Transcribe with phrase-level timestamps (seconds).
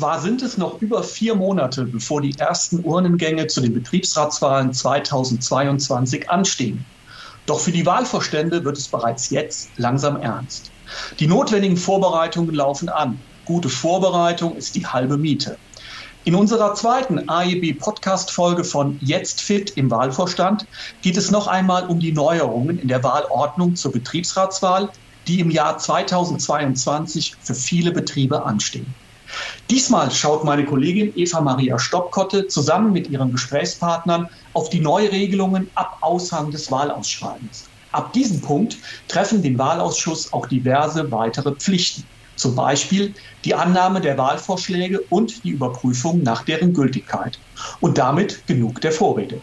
[0.00, 6.30] Zwar sind es noch über vier Monate, bevor die ersten Urnengänge zu den Betriebsratswahlen 2022
[6.30, 6.86] anstehen.
[7.44, 10.72] Doch für die Wahlvorstände wird es bereits jetzt langsam ernst.
[11.18, 13.22] Die notwendigen Vorbereitungen laufen an.
[13.44, 15.58] Gute Vorbereitung ist die halbe Miete.
[16.24, 20.64] In unserer zweiten AEB-Podcast-Folge von Jetzt fit im Wahlvorstand
[21.02, 24.88] geht es noch einmal um die Neuerungen in der Wahlordnung zur Betriebsratswahl,
[25.28, 28.96] die im Jahr 2022 für viele Betriebe anstehen.
[29.70, 35.98] Diesmal schaut meine Kollegin Eva Maria Stoppkotte zusammen mit ihren Gesprächspartnern auf die Neuregelungen ab
[36.00, 37.68] Aushang des Wahlausschreibens.
[37.92, 38.76] Ab diesem Punkt
[39.08, 42.04] treffen den Wahlausschuss auch diverse weitere Pflichten.
[42.36, 47.38] Zum Beispiel die Annahme der Wahlvorschläge und die Überprüfung nach deren Gültigkeit.
[47.80, 49.40] Und damit genug der Vorrede.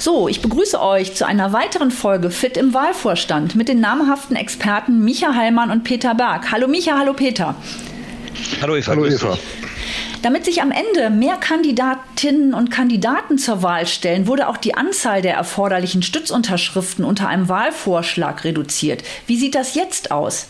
[0.00, 5.04] So, ich begrüße euch zu einer weiteren Folge Fit im Wahlvorstand mit den namhaften Experten
[5.04, 6.50] Micha Heilmann und Peter Berg.
[6.50, 7.54] Hallo Micha, hallo Peter.
[8.62, 8.92] Hallo Eva.
[8.92, 9.36] Hallo Eva.
[10.22, 15.20] Damit sich am Ende mehr Kandidatinnen und Kandidaten zur Wahl stellen, wurde auch die Anzahl
[15.20, 19.02] der erforderlichen Stützunterschriften unter einem Wahlvorschlag reduziert.
[19.26, 20.46] Wie sieht das jetzt aus?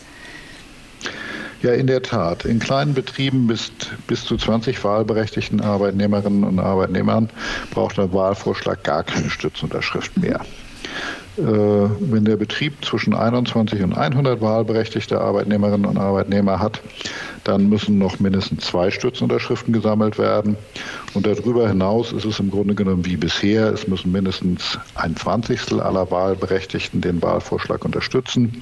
[1.61, 2.45] Ja, in der Tat.
[2.45, 3.71] In kleinen Betrieben bis,
[4.07, 7.29] bis zu 20 wahlberechtigten Arbeitnehmerinnen und Arbeitnehmern
[7.69, 10.41] braucht der Wahlvorschlag gar keine Stützunterschrift mehr.
[11.37, 16.81] Äh, wenn der Betrieb zwischen 21 und 100 wahlberechtigte Arbeitnehmerinnen und Arbeitnehmer hat,
[17.43, 20.57] dann müssen noch mindestens zwei Stützunterschriften gesammelt werden.
[21.13, 23.67] Und darüber hinaus ist es im Grunde genommen wie bisher.
[23.67, 28.61] Es müssen mindestens ein Zwanzigstel aller Wahlberechtigten den Wahlvorschlag unterstützen.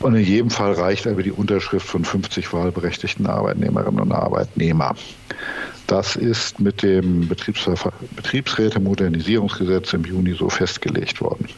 [0.00, 4.96] Und in jedem Fall reicht aber die Unterschrift von 50 wahlberechtigten Arbeitnehmerinnen und Arbeitnehmern.
[5.88, 11.48] Das ist mit dem Betriebsräte-Modernisierungsgesetz im Juni so festgelegt worden.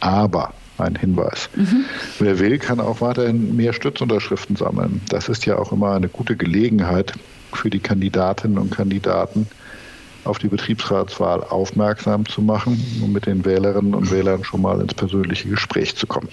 [0.00, 1.50] Aber ein Hinweis.
[1.54, 1.84] Mhm.
[2.18, 5.00] Wer will, kann auch weiterhin mehr Stützunterschriften sammeln.
[5.08, 7.14] Das ist ja auch immer eine gute Gelegenheit
[7.52, 9.46] für die Kandidatinnen und Kandidaten,
[10.24, 14.94] auf die Betriebsratswahl aufmerksam zu machen und mit den Wählerinnen und Wählern schon mal ins
[14.94, 16.28] persönliche Gespräch zu kommen.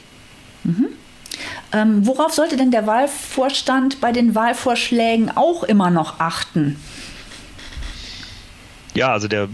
[0.64, 0.90] Mhm.
[1.72, 6.78] Ähm, worauf sollte denn der Wahlvorstand bei den Wahlvorschlägen auch immer noch achten?
[8.96, 9.50] Ja, also der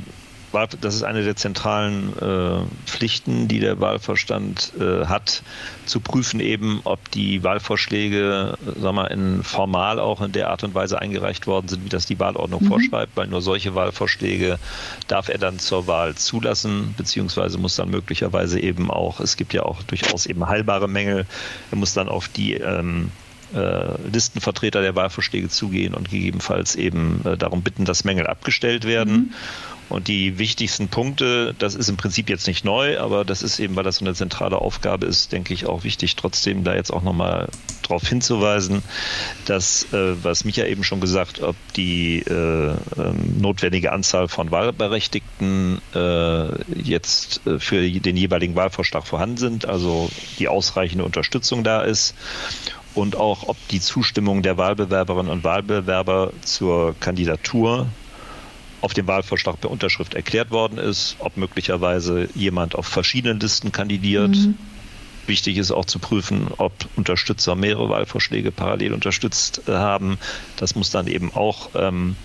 [0.55, 5.43] das ist eine der zentralen äh, Pflichten, die der Wahlvorstand äh, hat,
[5.85, 10.73] zu prüfen eben, ob die Wahlvorschläge, sagen wir, in formal auch in der Art und
[10.73, 12.67] Weise eingereicht worden sind, wie das die Wahlordnung mhm.
[12.67, 14.57] vorschreibt, weil nur solche Wahlvorschläge
[15.07, 19.63] darf er dann zur Wahl zulassen, beziehungsweise muss dann möglicherweise eben auch, es gibt ja
[19.63, 21.25] auch durchaus eben heilbare Mängel,
[21.71, 23.11] er muss dann auf die ähm,
[23.53, 29.13] äh, Listenvertreter der Wahlvorschläge zugehen und gegebenenfalls eben äh, darum bitten, dass Mängel abgestellt werden.
[29.13, 29.33] Mhm.
[29.89, 33.75] Und die wichtigsten Punkte, das ist im Prinzip jetzt nicht neu, aber das ist eben,
[33.75, 37.03] weil das so eine zentrale Aufgabe ist, denke ich auch wichtig, trotzdem da jetzt auch
[37.03, 37.49] nochmal
[37.83, 38.81] darauf hinzuweisen,
[39.45, 42.31] dass, äh, was Micha eben schon gesagt, ob die äh,
[42.97, 50.09] ähm, notwendige Anzahl von Wahlberechtigten äh, jetzt äh, für den jeweiligen Wahlvorschlag vorhanden sind, also
[50.39, 52.15] die ausreichende Unterstützung da ist
[52.95, 57.87] und auch ob die Zustimmung der Wahlbewerberinnen und Wahlbewerber zur Kandidatur
[58.85, 64.29] auf dem Wahlvorschlag per Unterschrift erklärt worden ist, ob möglicherweise jemand auf verschiedenen Listen kandidiert.
[64.29, 64.59] Mhm.
[65.25, 70.19] Wichtig ist auch zu prüfen, ob Unterstützer mehrere Wahlvorschläge parallel unterstützt äh, haben.
[70.57, 72.15] Das muss dann eben auch ähm,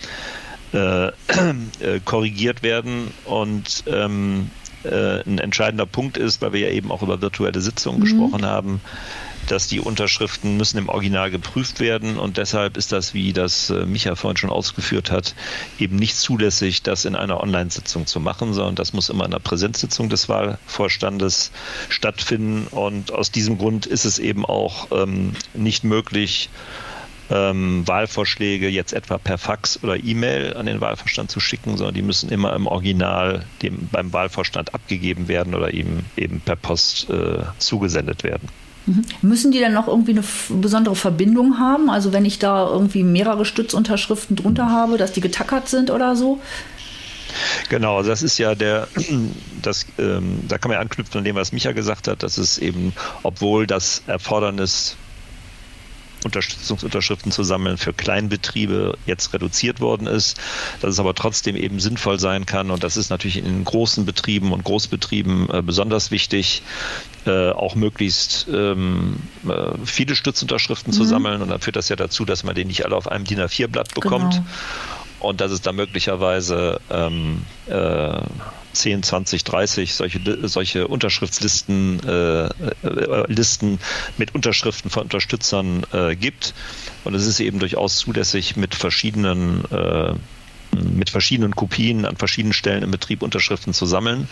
[0.74, 3.10] äh, äh, korrigiert werden.
[3.24, 4.50] Und ähm,
[4.84, 8.04] äh, ein entscheidender Punkt ist, weil wir ja eben auch über virtuelle Sitzungen mhm.
[8.04, 8.82] gesprochen haben,
[9.46, 13.86] dass die Unterschriften müssen im Original geprüft werden und deshalb ist das, wie das äh,
[13.86, 15.34] Micha vorhin schon ausgeführt hat,
[15.78, 19.40] eben nicht zulässig, das in einer Online-Sitzung zu machen, sondern das muss immer in einer
[19.40, 21.50] Präsenzsitzung des Wahlvorstandes
[21.88, 26.50] stattfinden und aus diesem Grund ist es eben auch ähm, nicht möglich,
[27.30, 32.02] ähm, Wahlvorschläge jetzt etwa per Fax oder E-Mail an den Wahlvorstand zu schicken, sondern die
[32.02, 37.44] müssen immer im Original dem, beim Wahlvorstand abgegeben werden oder eben, eben per Post äh,
[37.58, 38.48] zugesendet werden.
[38.90, 39.04] Mhm.
[39.22, 41.90] Müssen die dann noch irgendwie eine besondere Verbindung haben?
[41.90, 46.40] Also wenn ich da irgendwie mehrere Stützunterschriften drunter habe, dass die getackert sind oder so?
[47.68, 48.88] Genau, also das ist ja der,
[49.62, 52.58] das, ähm, da kann man ja anknüpfen an dem, was Micha gesagt hat, dass es
[52.58, 52.92] eben,
[53.22, 54.96] obwohl das Erfordernis
[56.24, 60.40] Unterstützungsunterschriften zu sammeln für Kleinbetriebe jetzt reduziert worden ist,
[60.80, 64.52] dass es aber trotzdem eben sinnvoll sein kann und das ist natürlich in großen Betrieben
[64.52, 66.62] und Großbetrieben äh, besonders wichtig,
[67.26, 69.16] äh, auch möglichst ähm,
[69.48, 70.96] äh, viele Stützunterschriften mhm.
[70.96, 73.24] zu sammeln und dann führt das ja dazu, dass man den nicht alle auf einem
[73.24, 74.34] DIN A4-Blatt bekommt.
[74.34, 74.46] Genau.
[75.20, 78.20] Und dass es da möglicherweise ähm, äh,
[78.72, 83.78] 10, 20, 30 solche, solche Unterschriftslisten äh, äh, Listen
[84.16, 86.54] mit Unterschriften von Unterstützern äh, gibt.
[87.04, 90.14] Und es ist eben durchaus zulässig, mit verschiedenen äh,
[90.82, 94.28] mit verschiedenen Kopien an verschiedenen Stellen im Betrieb Unterschriften zu sammeln.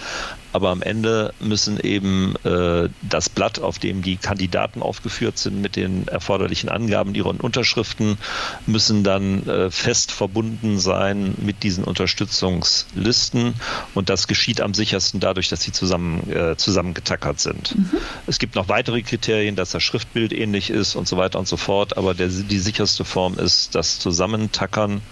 [0.53, 5.77] Aber am Ende müssen eben äh, das Blatt, auf dem die Kandidaten aufgeführt sind, mit
[5.77, 8.19] den erforderlichen Angaben ihrer Unterschriften,
[8.67, 13.55] müssen dann äh, fest verbunden sein mit diesen Unterstützungslisten.
[13.95, 17.77] Und das geschieht am sichersten dadurch, dass sie zusammen, äh, zusammengetackert sind.
[17.77, 17.91] Mhm.
[18.27, 21.57] Es gibt noch weitere Kriterien, dass das Schriftbild ähnlich ist und so weiter und so
[21.57, 21.97] fort.
[21.97, 25.03] Aber der, die sicherste Form ist das Zusammentackern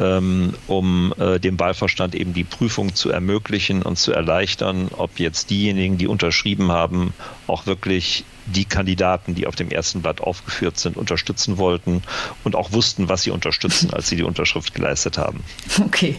[0.00, 5.50] ähm, um äh, dem Wahlverstand eben die Prüfung zu ermöglichen und zu erleichtern, ob jetzt
[5.50, 7.12] diejenigen, die unterschrieben haben,
[7.46, 12.02] auch wirklich die Kandidaten, die auf dem ersten Blatt aufgeführt sind, unterstützen wollten
[12.42, 15.42] und auch wussten, was sie unterstützen, als sie die Unterschrift geleistet haben.
[15.84, 16.16] Okay.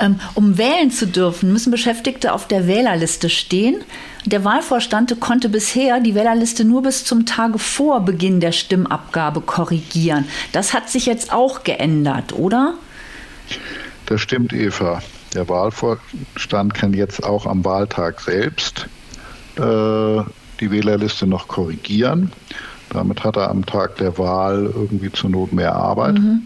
[0.00, 3.84] Ähm, um wählen zu dürfen, müssen Beschäftigte auf der Wählerliste stehen.
[4.24, 10.26] Der Wahlvorstand konnte bisher die Wählerliste nur bis zum Tage vor Beginn der Stimmabgabe korrigieren.
[10.52, 12.74] Das hat sich jetzt auch geändert, oder?
[14.06, 15.02] Das stimmt, Eva.
[15.34, 18.86] Der Wahlvorstand kann jetzt auch am Wahltag selbst
[19.56, 20.22] äh,
[20.60, 22.32] die Wählerliste noch korrigieren.
[22.90, 26.14] Damit hat er am Tag der Wahl irgendwie zur Not mehr Arbeit.
[26.18, 26.42] Mhm.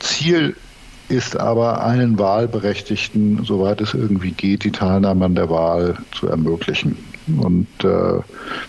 [0.00, 0.54] Ziel
[1.08, 6.96] ist aber, allen Wahlberechtigten, soweit es irgendwie geht, die Teilnahme an der Wahl zu ermöglichen.
[7.38, 8.20] Und äh,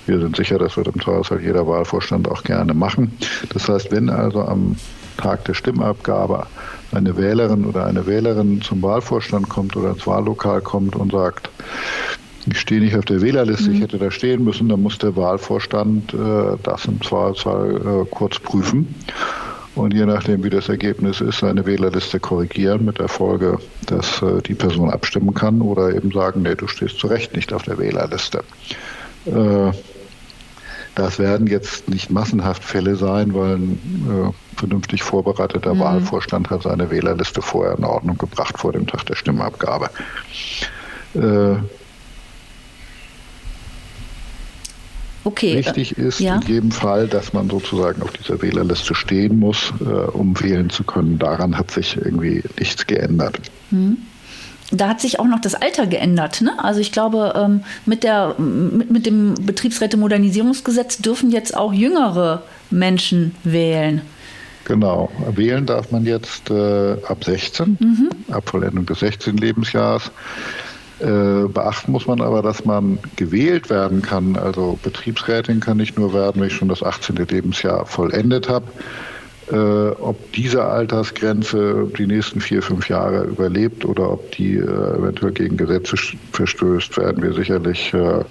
[0.06, 3.18] wir sind sicher, das wird im Zweifelsfall jeder Wahlvorstand auch gerne machen.
[3.50, 4.76] Das heißt, wenn also am
[5.18, 6.48] Tag der Stimmabgabe
[6.92, 11.50] eine Wählerin oder eine Wählerin zum Wahlvorstand kommt oder ins Wahllokal kommt und sagt,
[12.46, 13.76] ich stehe nicht auf der Wählerliste, mhm.
[13.76, 18.38] ich hätte da stehen müssen, dann muss der Wahlvorstand äh, das im Zweifelsfall äh, kurz
[18.40, 18.94] prüfen
[19.76, 23.58] und je nachdem, wie das Ergebnis ist, seine Wählerliste korrigieren mit der Folge,
[23.88, 27.52] dass äh, die Person abstimmen kann oder eben sagen, nee, du stehst zu Recht nicht
[27.54, 28.44] auf der Wählerliste.
[29.26, 29.72] Äh,
[30.96, 35.80] das werden jetzt nicht massenhaft Fälle sein, weil ein äh, vernünftig vorbereiteter mhm.
[35.80, 39.90] Wahlvorstand hat seine Wählerliste vorher in Ordnung gebracht vor dem Tag der Stimmabgabe.
[41.16, 41.56] Äh,
[45.26, 45.56] Okay.
[45.56, 46.36] Wichtig ist ja.
[46.36, 50.84] in jedem Fall, dass man sozusagen auf dieser Wählerliste stehen muss, äh, um wählen zu
[50.84, 51.18] können.
[51.18, 53.40] Daran hat sich irgendwie nichts geändert.
[53.72, 54.00] Mhm
[54.74, 56.42] da hat sich auch noch das Alter geändert.
[56.42, 56.52] Ne?
[56.58, 63.36] Also ich glaube, ähm, mit, der, mit, mit dem Betriebsräte-Modernisierungsgesetz dürfen jetzt auch jüngere Menschen
[63.44, 64.02] wählen.
[64.66, 65.12] Genau.
[65.36, 68.10] Wählen darf man jetzt äh, ab 16, mhm.
[68.34, 69.38] ab Vollendung des 16.
[69.38, 70.12] Lebensjahres.
[71.00, 74.38] Äh, beachten muss man aber, dass man gewählt werden kann.
[74.38, 77.16] Also Betriebsrätin kann nicht nur werden, wenn ich schon das 18.
[77.16, 78.66] Lebensjahr vollendet habe.
[79.52, 85.34] Äh, ob diese Altersgrenze die nächsten vier, fünf Jahre überlebt oder ob die äh, eventuell
[85.34, 85.98] gegen Gesetze
[86.32, 88.24] verstößt, werden wir sicherlich äh,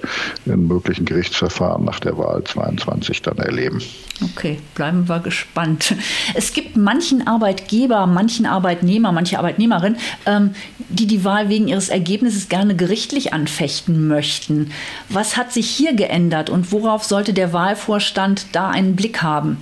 [0.46, 3.82] in möglichen Gerichtsverfahren nach der Wahl 22 dann erleben.
[4.22, 5.94] Okay, bleiben wir gespannt.
[6.34, 10.54] Es gibt manchen Arbeitgeber, manchen Arbeitnehmer, manche Arbeitnehmerin, ähm,
[10.88, 14.70] die die Wahl wegen ihres Ergebnisses gerne gerichtlich anfechten möchten.
[15.10, 19.58] Was hat sich hier geändert und worauf sollte der Wahlvorstand da einen Blick haben?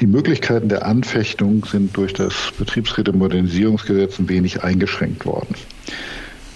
[0.00, 5.54] Die Möglichkeiten der Anfechtung sind durch das Betriebsräte-Modernisierungsgesetz ein wenig eingeschränkt worden.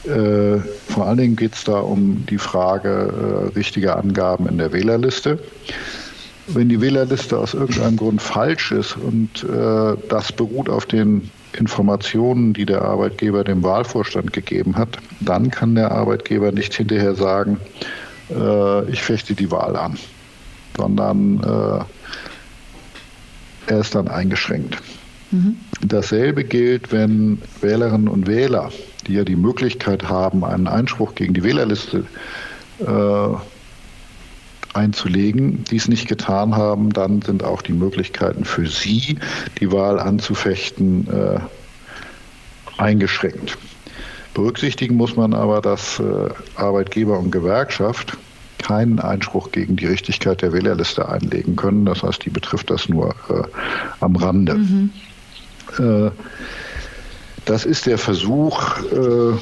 [0.05, 4.73] Äh, vor allen Dingen geht es da um die Frage äh, richtiger Angaben in der
[4.73, 5.39] Wählerliste.
[6.49, 12.53] Wenn die Wählerliste aus irgendeinem Grund falsch ist und äh, das beruht auf den Informationen,
[12.53, 17.59] die der Arbeitgeber dem Wahlvorstand gegeben hat, dann kann der Arbeitgeber nicht hinterher sagen,
[18.89, 19.99] ich fechte die Wahl an,
[20.77, 21.85] sondern
[23.71, 24.79] er ist dann eingeschränkt.
[25.31, 25.57] Mhm.
[25.83, 28.71] Dasselbe gilt, wenn Wählerinnen und Wähler,
[29.07, 32.05] die ja die Möglichkeit haben, einen Einspruch gegen die Wählerliste
[32.81, 39.19] äh, einzulegen, dies nicht getan haben, dann sind auch die Möglichkeiten für sie,
[39.61, 41.41] die Wahl anzufechten, äh,
[42.79, 43.57] eingeschränkt.
[44.35, 48.17] Berücksichtigen muss man aber, dass äh, Arbeitgeber und Gewerkschaft
[48.71, 51.87] keinen Einspruch gegen die Richtigkeit der Wählerliste einlegen können.
[51.87, 53.43] Das heißt, die betrifft das nur äh,
[53.99, 54.55] am Rande.
[54.55, 54.91] Mhm.
[55.77, 56.11] Äh,
[57.47, 59.33] das ist der Versuch, äh,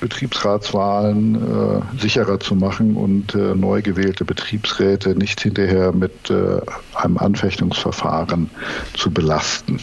[0.00, 6.60] Betriebsratswahlen äh, sicherer zu machen und äh, neu gewählte Betriebsräte nicht hinterher mit äh,
[6.94, 8.50] einem Anfechtungsverfahren
[8.94, 9.80] zu belasten.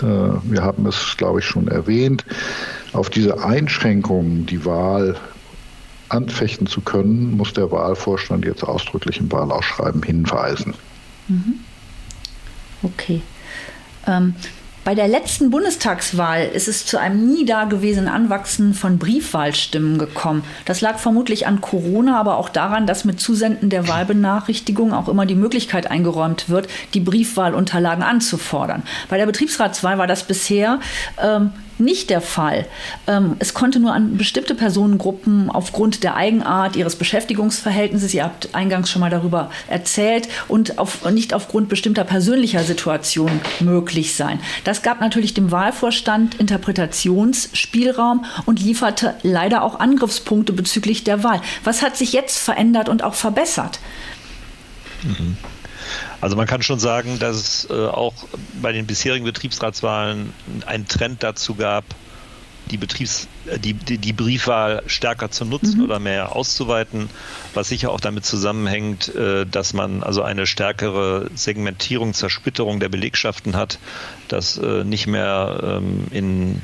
[0.00, 2.22] wir haben es, glaube ich, schon erwähnt.
[2.92, 5.16] Auf diese Einschränkungen, die Wahl
[6.08, 10.74] anfechten zu können, muss der Wahlvorstand jetzt ausdrücklich im Wahlausschreiben hinweisen.
[11.28, 11.60] Mhm.
[12.82, 13.22] Okay.
[14.06, 14.34] Ähm,
[14.88, 20.44] bei der letzten Bundestagswahl ist es zu einem nie dagewesenen Anwachsen von Briefwahlstimmen gekommen.
[20.64, 25.26] Das lag vermutlich an Corona, aber auch daran, dass mit Zusenden der Wahlbenachrichtigung auch immer
[25.26, 28.82] die Möglichkeit eingeräumt wird, die Briefwahlunterlagen anzufordern.
[29.10, 30.80] Bei der Betriebsratswahl war das bisher
[31.22, 32.66] ähm, nicht der Fall.
[33.06, 38.90] Ähm, es konnte nur an bestimmte Personengruppen aufgrund der Eigenart ihres Beschäftigungsverhältnisses, ihr habt eingangs
[38.90, 44.40] schon mal darüber erzählt, und auf, nicht aufgrund bestimmter persönlicher Situationen möglich sein.
[44.64, 51.40] Das gab natürlich dem Wahlvorstand Interpretationsspielraum und lieferte leider auch Angriffspunkte bezüglich der Wahl.
[51.64, 53.78] Was hat sich jetzt verändert und auch verbessert?
[55.02, 55.36] Mhm.
[56.20, 58.14] Also man kann schon sagen, dass es äh, auch
[58.60, 60.32] bei den bisherigen Betriebsratswahlen
[60.66, 61.84] einen Trend dazu gab,
[62.70, 65.84] die, Betriebs-, äh, die, die, die Briefwahl stärker zu nutzen mhm.
[65.84, 67.08] oder mehr auszuweiten,
[67.54, 73.56] was sicher auch damit zusammenhängt, äh, dass man also eine stärkere Segmentierung, Zersplitterung der Belegschaften
[73.56, 73.78] hat,
[74.28, 76.60] dass nicht mehr ähm, in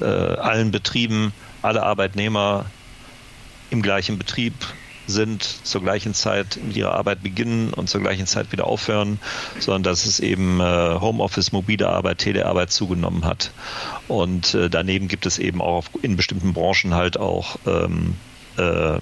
[0.00, 2.64] allen Betrieben alle Arbeitnehmer
[3.68, 4.54] im gleichen Betrieb
[5.10, 9.18] sind, zur gleichen Zeit mit ihrer Arbeit beginnen und zur gleichen Zeit wieder aufhören,
[9.58, 10.64] sondern dass es eben äh,
[11.00, 13.52] Homeoffice, mobile Arbeit, Telearbeit zugenommen hat.
[14.08, 18.16] Und äh, daneben gibt es eben auch in bestimmten Branchen halt auch ähm,
[18.56, 18.98] äh,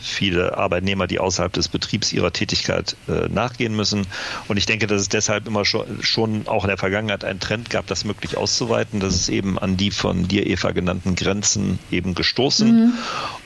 [0.00, 4.06] viele Arbeitnehmer, die außerhalb des Betriebs ihrer Tätigkeit äh, nachgehen müssen.
[4.48, 7.70] Und ich denke, dass es deshalb immer schon, schon auch in der Vergangenheit einen Trend
[7.70, 9.00] gab, das möglich auszuweiten.
[9.00, 12.86] Das ist eben an die von dir, Eva, genannten Grenzen eben gestoßen.
[12.86, 12.92] Mhm.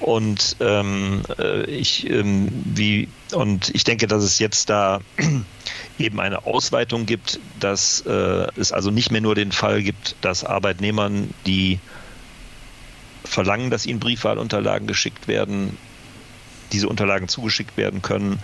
[0.00, 5.00] Und ähm, äh, ich, ähm, wie, und ich denke, dass es jetzt da
[5.98, 10.44] eben eine Ausweitung gibt, dass äh, es also nicht mehr nur den Fall gibt, dass
[10.44, 11.78] Arbeitnehmern, die
[13.24, 15.76] verlangen, dass ihnen Briefwahlunterlagen geschickt werden,
[16.72, 18.40] diese Unterlagen zugeschickt werden können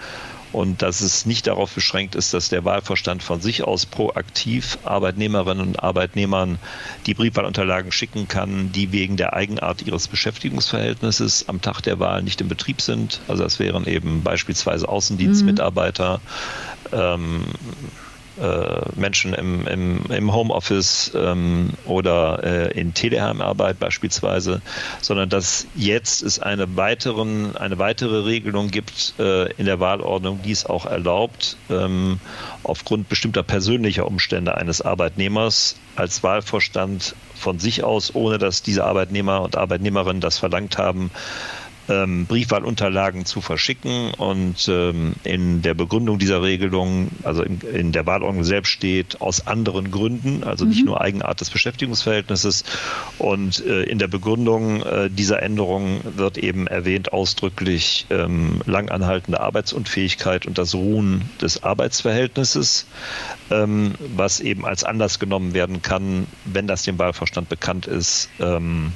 [0.52, 5.66] und dass es nicht darauf beschränkt ist, dass der Wahlvorstand von sich aus proaktiv Arbeitnehmerinnen
[5.66, 6.58] und Arbeitnehmern
[7.06, 12.40] die Briefwahlunterlagen schicken kann, die wegen der Eigenart ihres Beschäftigungsverhältnisses am Tag der Wahl nicht
[12.40, 13.20] im Betrieb sind.
[13.28, 16.20] Also das wären eben beispielsweise Außendienstmitarbeiter,
[16.90, 16.98] mhm.
[16.98, 18.15] ähm, äh,
[18.94, 24.60] Menschen im, im, im Homeoffice ähm, oder äh, in Teleheimarbeit beispielsweise,
[25.00, 30.52] sondern dass jetzt es eine, weiteren, eine weitere Regelung gibt äh, in der Wahlordnung, die
[30.52, 32.20] es auch erlaubt, ähm,
[32.62, 39.42] aufgrund bestimmter persönlicher Umstände eines Arbeitnehmers als Wahlvorstand von sich aus, ohne dass diese Arbeitnehmer
[39.42, 41.10] und Arbeitnehmerinnen das verlangt haben,
[41.88, 44.12] ähm, Briefwahlunterlagen zu verschicken.
[44.14, 49.46] Und ähm, in der Begründung dieser Regelung, also in, in, der Wahlordnung selbst steht, aus
[49.46, 50.70] anderen Gründen, also mhm.
[50.70, 52.64] nicht nur Eigenart des Beschäftigungsverhältnisses.
[53.18, 60.46] Und äh, in der Begründung äh, dieser Änderung wird eben erwähnt ausdrücklich ähm, langanhaltende Arbeitsunfähigkeit
[60.46, 62.86] und das Ruhen des Arbeitsverhältnisses,
[63.50, 68.92] ähm, was eben als Anlass genommen werden kann, wenn das dem Wahlvorstand bekannt ist, ähm,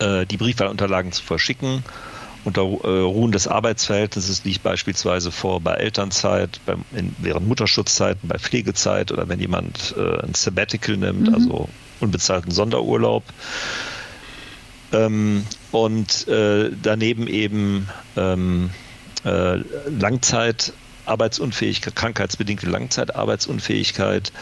[0.00, 1.84] äh, die Briefwahlunterlagen zu verschicken.
[2.42, 8.38] Unter äh, Ruhen des Arbeitsverhältnisses liegt beispielsweise vor bei Elternzeit, beim, in, während Mutterschutzzeiten, bei
[8.38, 11.34] Pflegezeit oder wenn jemand äh, ein Sabbatical nimmt, mhm.
[11.34, 11.68] also
[12.00, 13.24] unbezahlten Sonderurlaub.
[14.92, 18.70] Ähm, und äh, daneben eben ähm,
[19.24, 19.56] äh,
[19.88, 20.72] Langzeit
[21.06, 24.32] Arbeitsunfähigkeit, krankheitsbedingte Langzeitarbeitsunfähigkeit,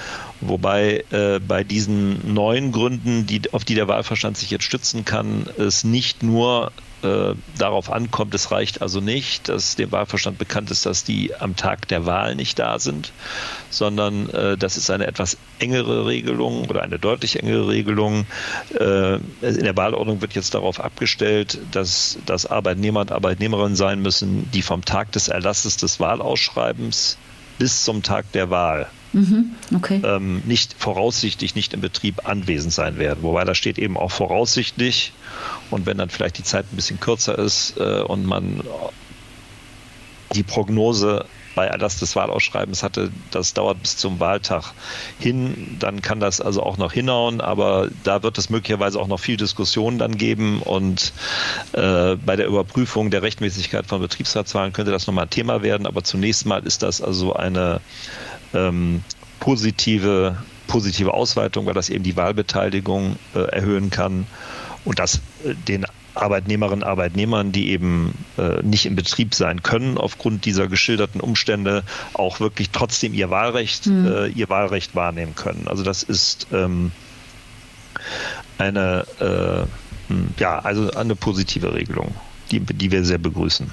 [0.40, 5.46] wobei äh, bei diesen neuen Gründen, die, auf die der Wahlverstand sich jetzt stützen kann,
[5.58, 8.34] es nicht nur äh, darauf ankommt.
[8.34, 12.34] Es reicht also nicht, dass dem Wahlverstand bekannt ist, dass die am Tag der Wahl
[12.34, 13.12] nicht da sind,
[13.70, 18.26] sondern äh, das ist eine etwas engere Regelung oder eine deutlich engere Regelung.
[18.78, 24.50] Äh, in der Wahlordnung wird jetzt darauf abgestellt, dass das Arbeitnehmer und Arbeitnehmerinnen sein müssen,
[24.52, 27.16] die vom Tag des Erlasses des Wahlausschreibens
[27.58, 30.02] bis zum Tag der Wahl Mhm, okay.
[30.04, 33.22] ähm, nicht voraussichtlich nicht im Betrieb anwesend sein werden.
[33.22, 35.12] Wobei da steht eben auch voraussichtlich
[35.70, 38.62] und wenn dann vielleicht die Zeit ein bisschen kürzer ist äh, und man
[40.34, 44.74] die Prognose bei Erlass des Wahlausschreibens hatte, das dauert bis zum Wahltag
[45.18, 49.18] hin, dann kann das also auch noch hinhauen, aber da wird es möglicherweise auch noch
[49.18, 50.62] viel Diskussion dann geben.
[50.62, 51.12] Und
[51.72, 56.46] äh, bei der Überprüfung der Rechtmäßigkeit von Betriebsratswahlen könnte das nochmal Thema werden, aber zunächst
[56.46, 57.80] mal ist das also eine
[58.54, 59.02] ähm,
[59.40, 60.36] positive,
[60.68, 64.28] positive Ausweitung, weil das eben die Wahlbeteiligung äh, erhöhen kann
[64.88, 69.98] und das äh, den Arbeitnehmerinnen und Arbeitnehmern, die eben äh, nicht im Betrieb sein können,
[69.98, 74.06] aufgrund dieser geschilderten Umstände auch wirklich trotzdem ihr Wahlrecht, mhm.
[74.06, 75.66] äh, ihr Wahlrecht wahrnehmen können.
[75.68, 76.90] Also das ist ähm,
[78.56, 82.14] eine, äh, ja, also eine positive Regelung,
[82.50, 83.70] die, die wir sehr begrüßen.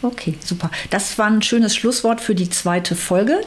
[0.00, 0.70] Okay, super.
[0.90, 3.40] Das war ein schönes Schlusswort für die zweite Folge.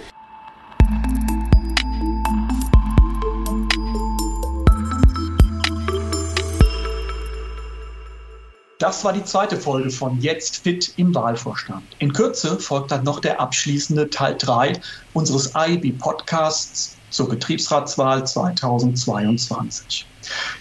[8.79, 11.83] Das war die zweite Folge von Jetzt Fit im Wahlvorstand.
[11.97, 14.73] In Kürze folgt dann noch der abschließende Teil 3
[15.13, 20.05] unseres AIB Podcasts zur Betriebsratswahl 2022.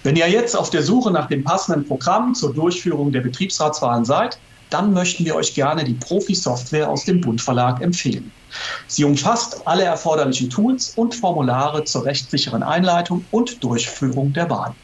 [0.02, 4.38] Wenn ihr jetzt auf der Suche nach dem passenden Programm zur Durchführung der Betriebsratswahlen seid,
[4.70, 8.32] dann möchten wir euch gerne die Profi-Software aus dem Bund Verlag empfehlen.
[8.86, 14.74] Sie umfasst alle erforderlichen Tools und Formulare zur rechtssicheren Einleitung und Durchführung der Wahl.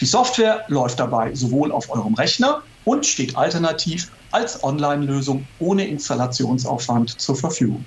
[0.00, 7.20] Die Software läuft dabei sowohl auf eurem Rechner und steht alternativ als Online-Lösung ohne Installationsaufwand
[7.20, 7.84] zur Verfügung.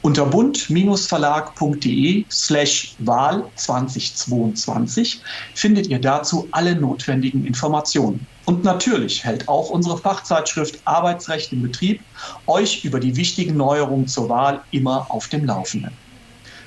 [0.00, 5.20] Unter bund-verlag.de slash Wahl 2022
[5.54, 8.24] findet ihr dazu alle notwendigen Informationen.
[8.46, 12.00] Und natürlich hält auch unsere Fachzeitschrift Arbeitsrecht im Betrieb
[12.46, 15.90] euch über die wichtigen Neuerungen zur Wahl immer auf dem Laufenden.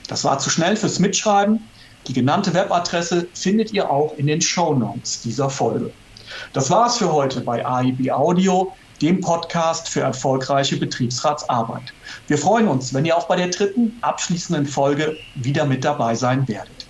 [0.07, 1.59] Das war zu schnell fürs Mitschreiben.
[2.07, 5.93] Die genannte Webadresse findet ihr auch in den Show Notes dieser Folge.
[6.53, 11.93] Das war's für heute bei AIB Audio, dem Podcast für erfolgreiche Betriebsratsarbeit.
[12.27, 16.47] Wir freuen uns, wenn ihr auch bei der dritten abschließenden Folge wieder mit dabei sein
[16.47, 16.75] werdet.